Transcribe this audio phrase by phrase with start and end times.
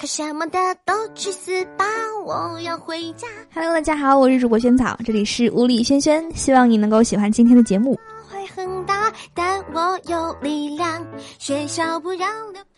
[0.00, 1.84] 可什么的都去死吧！
[2.24, 3.28] 我要回家。
[3.52, 8.00] Hello，大家好，我是主播萱草，这里是无理萱萱，希望你能够喜欢今天的节目。
[8.26, 11.06] 会很大，但我有力量。
[11.38, 12.30] 学校不让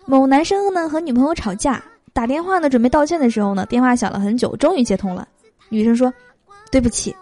[0.05, 1.81] 某男生呢和女朋友吵架，
[2.13, 5.29] 打电话呢准备道歉的时候呢，电话响了很久，终于接通了。
[5.69, 6.13] 女生说
[6.73, 7.15] ：“对不起。”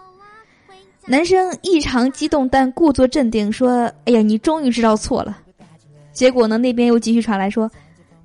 [1.05, 5.37] 男生异常激动，但故作镇定说：“哎呀，你终于知道错了。”
[6.11, 7.69] 结果呢，那边又继续传来说。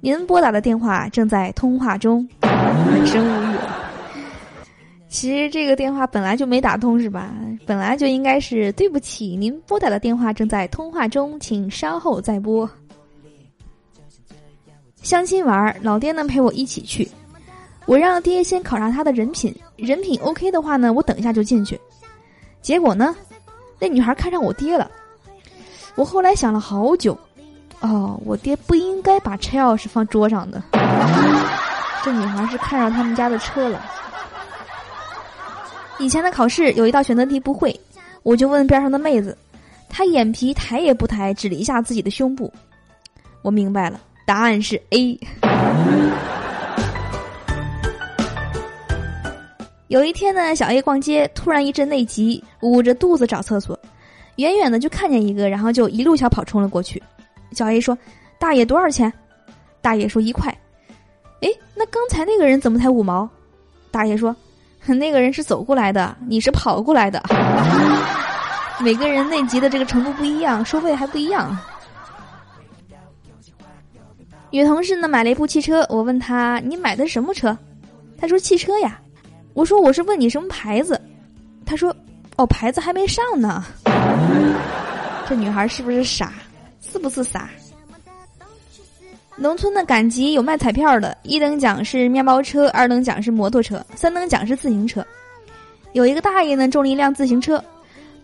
[0.00, 3.56] 您拨打的电话正在通话中，满声无语。
[5.08, 7.34] 其实这个电话本来就没打通，是吧？
[7.64, 12.68] 本来就应该是对不起，您拨打的电话正在通话中，请稍后再拨。
[15.02, 17.08] 相亲玩，老爹呢陪我一起去，
[17.86, 21.80] 我让爹先考察他的人品，人品 OK 的话呢，我等一下就进去。
[22.60, 23.16] 结果呢，
[23.78, 24.90] 那女孩看上我爹了。
[25.94, 27.16] 我后来想了好久。
[27.80, 30.62] 哦，我爹不应该把车钥匙放桌上的。
[32.02, 33.84] 这女孩是看上他们家的车了。
[35.98, 37.78] 以前的考试有一道选择题不会，
[38.22, 39.36] 我就问边上的妹子，
[39.88, 42.52] 她眼皮抬也不抬，指了一下自己的胸部。
[43.42, 45.18] 我明白了，答案是 A。
[49.88, 53.78] 有一天呢，小 A 逛街，突然一阵内急，捂着肚子找厕所，
[54.36, 57.02] 远远的就看见一个，然后就一路小跑冲了过去。
[57.52, 57.96] 小 A 说
[58.38, 59.12] ：“大爷多少钱？”
[59.80, 60.52] 大爷说：“一块。”
[61.42, 63.28] 哎，那刚才那个人怎么才五毛？
[63.90, 64.34] 大爷说
[64.86, 67.22] ：“那个人是走过来的，你是跑过来的。
[68.80, 71.56] 每个人内急的这个程度不一样，收费还不一样。”
[74.50, 77.56] 女同事呢买了一部汽车，我问她：“你买的什么车？”
[78.16, 78.98] 她说：“汽车呀。”
[79.52, 81.00] 我说：“我是问你什么牌子？”
[81.66, 81.94] 她说
[82.36, 83.64] ：“哦，牌子还没上呢。”
[85.28, 86.32] 这女孩是不是傻？
[86.96, 87.50] 是不是傻？
[89.36, 95.06] 农村的赶集有卖彩票的，一等奖是面包车，二等奖是摩托车，三等奖是自行车。
[95.92, 97.62] 有一个大爷呢中了一辆自行车，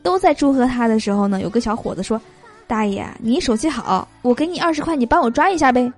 [0.02, 2.18] 都在祝贺他的时候呢，有个小伙子说
[2.66, 5.92] ：“大爷，你手气好，我给你二十块，你帮我抓一下呗。”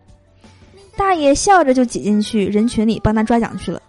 [0.99, 3.81] 大爷笑着就挤进去人群里帮他抓奖去了。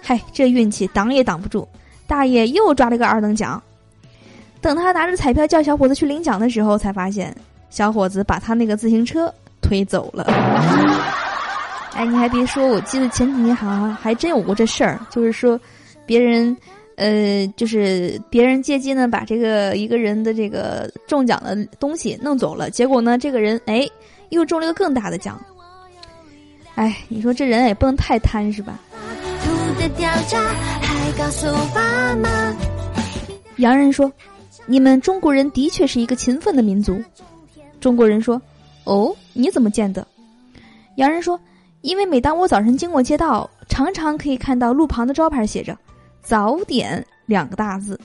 [0.00, 1.66] 嗨，这运气挡也挡不住，
[2.06, 3.60] 大爷又抓了个二等奖。
[4.60, 7.36] 等他拿着彩票叫小伙子去领奖的时候，才发现。
[7.72, 10.24] 小伙子把他那个自行车推走了。
[11.96, 15.58] 哎，你还别说，我记得前几年好像还真有过这事儿，就是说，
[16.04, 16.54] 别人，
[16.96, 23.88] 呃，就是别人借机呢把这个一个人的这个中奖的东西弄走了，结果呢，这个人哎
[24.28, 25.40] 又中了个更大的奖。
[26.74, 28.78] 哎，你说这人也不能太贪是吧？
[33.56, 34.10] 洋人说
[34.64, 37.02] ：“你们中国人的确是一个勤奋的民族。”
[37.82, 38.40] 中国人说
[38.86, 40.06] ：“哦，你怎么见的？”
[40.96, 41.38] 洋人说
[41.82, 45.76] ：“因为每当我早晨经过街道，常常可以看到路旁的招牌写着
[46.22, 47.98] ‘早点’两个大字，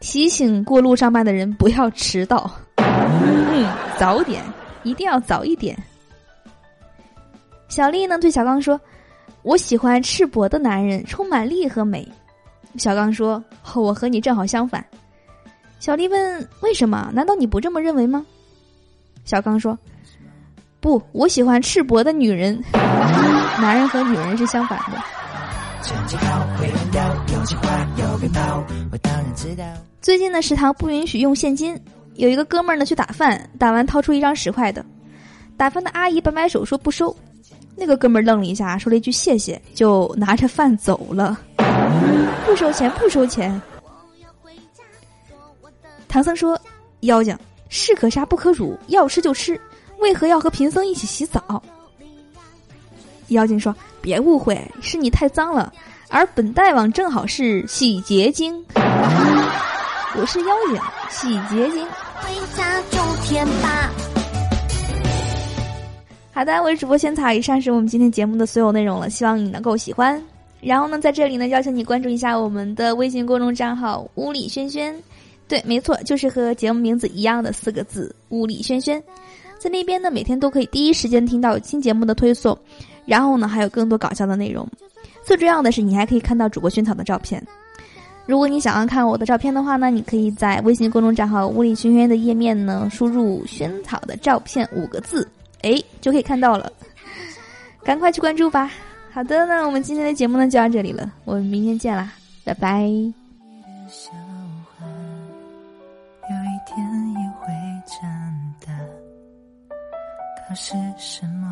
[0.00, 2.50] 提醒过路上班的人不要迟到。
[2.78, 3.64] 嗯，
[3.96, 4.42] 早点
[4.82, 5.80] 一定要早一点。”
[7.70, 8.78] 小丽呢对小刚说
[9.42, 12.06] ：“我喜欢赤膊的男人，充满力和美。”
[12.76, 13.40] 小刚说
[13.76, 14.84] ：“我和你正好相反。”
[15.78, 17.08] 小丽问：“为什么？
[17.14, 18.26] 难道你不这么认为吗？”
[19.24, 19.78] 小刚说
[20.80, 22.62] ：“不，我喜欢赤膊的女人。
[23.60, 24.98] 男人和女人是相反的。”
[30.00, 31.78] 最近的，食堂不允许用现金。
[32.14, 34.84] 有一个哥们儿呢去打饭，打完掏出一张十块的，
[35.56, 37.14] 打饭的阿姨摆摆手说不收。
[37.74, 41.38] 那个哥们儿愣了一下，说了一句谢谢，就拿着饭走了。
[42.44, 43.60] 不收钱，不收钱。
[46.06, 46.60] 唐僧说
[47.00, 47.36] ：“妖精。”
[47.74, 49.58] 士可杀不可辱，要吃就吃，
[49.98, 51.62] 为何要和贫僧一起洗澡？
[53.28, 55.72] 妖精说：“别误会，是你太脏了，
[56.10, 58.62] 而本大王正好是洗洁精。
[58.74, 60.78] 我是妖精，
[61.08, 61.88] 洗洁精。”
[62.20, 63.90] 回家就舔吧
[66.34, 70.22] 好的，我是主播萱草，以上是我们今天节目的所有内容了，希望你能够喜欢。
[70.60, 74.94] 然后呢，在这里呢，邀请你关注一下我们的微信公众账号“屋里轩轩”。
[75.52, 78.98] 对，没错，就是和节目名字一样的四个字“物理轩轩”。
[79.60, 82.58] 在那边呢，每天都可以第一时间听到新节目的推送，
[83.04, 84.66] 然后呢，还有更多搞笑的内容。
[85.22, 87.46] 最重要的是，你还可以看到主播萱草的照片。
[88.24, 95.28] 如果你想要看我的照片的话呢，你可以在微信公众账号“物理轩轩”的页面呢，输入“萱草的照片”五个字，
[95.60, 96.72] 哎，就可以看到了。
[97.84, 98.70] 赶快去关注吧。
[99.10, 102.10] 好的，那我们今天的节目呢就到这里了，我们明天见啦，
[102.42, 102.90] 拜拜。
[110.54, 111.51] 是什么